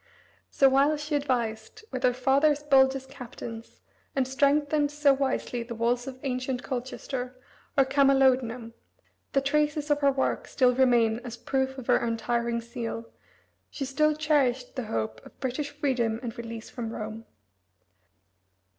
So, 0.49 0.67
while 0.67 0.97
she 0.97 1.13
advised 1.13 1.85
with 1.91 2.01
her 2.01 2.13
father's 2.15 2.63
boldest 2.63 3.07
captains 3.07 3.81
and 4.15 4.27
strengthened 4.27 4.89
so 4.89 5.13
wisely 5.13 5.61
the 5.61 5.75
walls 5.75 6.07
of 6.07 6.19
ancient 6.23 6.63
Colchester, 6.63 7.39
or 7.77 7.85
Camalodunum, 7.85 8.73
that 9.33 9.45
traces 9.45 9.91
of 9.91 9.99
her 9.99 10.11
work 10.11 10.47
still 10.47 10.73
remain 10.73 11.19
as 11.19 11.37
proof 11.37 11.77
of 11.77 11.85
her 11.85 11.97
untiring 11.97 12.61
zeal, 12.61 13.11
she 13.69 13.85
still 13.85 14.15
cherished 14.15 14.75
the 14.75 14.85
hope 14.85 15.23
of 15.23 15.39
British 15.39 15.69
freedom 15.69 16.19
and 16.23 16.35
release 16.35 16.67
from 16.67 16.89
Rome. 16.91 17.25